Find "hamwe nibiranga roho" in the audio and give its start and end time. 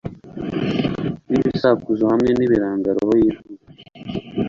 2.11-3.13